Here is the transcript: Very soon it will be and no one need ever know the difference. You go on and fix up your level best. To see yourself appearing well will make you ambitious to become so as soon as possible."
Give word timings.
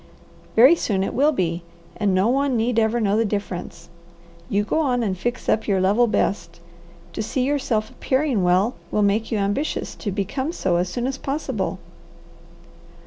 Very 0.55 0.73
soon 0.75 1.03
it 1.03 1.13
will 1.13 1.31
be 1.31 1.61
and 1.95 2.15
no 2.15 2.27
one 2.27 2.57
need 2.57 2.79
ever 2.79 2.99
know 2.99 3.15
the 3.15 3.23
difference. 3.23 3.87
You 4.49 4.63
go 4.63 4.79
on 4.79 5.03
and 5.03 5.15
fix 5.15 5.47
up 5.47 5.67
your 5.67 5.79
level 5.79 6.07
best. 6.07 6.59
To 7.13 7.21
see 7.21 7.43
yourself 7.43 7.91
appearing 7.91 8.43
well 8.43 8.73
will 8.89 9.03
make 9.03 9.31
you 9.31 9.37
ambitious 9.37 9.93
to 9.97 10.11
become 10.11 10.53
so 10.53 10.77
as 10.77 10.89
soon 10.89 11.05
as 11.05 11.19
possible." 11.19 11.77